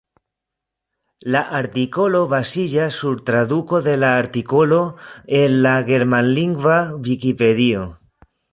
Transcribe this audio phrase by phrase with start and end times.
[1.35, 4.81] La artikolo baziĝas sur traduko de la artikolo
[5.43, 6.79] en la germanlingva
[7.11, 7.89] vikipedio.